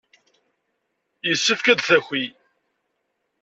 [1.27, 2.25] Yessefk ad d-taki.